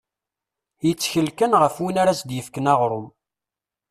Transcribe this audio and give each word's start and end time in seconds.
Yettkel 0.87 1.29
kan 1.37 1.57
ɣef 1.61 1.75
win 1.81 1.99
ara 2.01 2.11
as-d-yefken 2.13 2.71
aɣrum. 2.73 3.07